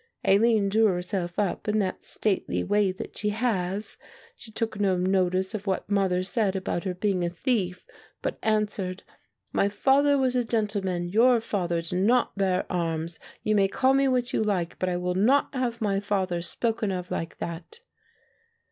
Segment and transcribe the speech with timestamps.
[0.25, 3.97] "Aline drew herself up in that stately way that she has.
[4.35, 7.85] She took no notice of what mother said about her being a thief,
[8.23, 9.03] but answered;
[9.53, 13.19] 'My father was a gentleman, your father did not bear arms.
[13.43, 16.89] You may call me what you like, but I will not have my father spoken
[16.91, 17.81] of like that.